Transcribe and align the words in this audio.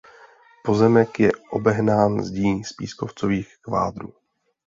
Pozemek 0.63 1.11
je 1.23 1.29
obehnán 1.49 2.23
zdí 2.23 2.63
z 2.63 2.73
pískovcových 2.73 3.57
kvádrů. 3.61 4.13